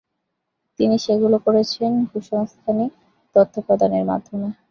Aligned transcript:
তিনি 0.79 0.95
সেগুলো 1.05 1.37
করেছেন 1.45 1.91
ভূসংস্থানিক 2.09 2.91
তথ্যাদি 3.35 3.65
প্রদানের 3.67 4.03
মাধ্যমে। 4.05 4.47